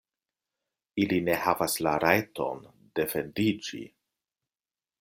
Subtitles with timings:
[1.03, 2.65] Ili ne havas la rajton
[3.01, 3.83] defendiĝi.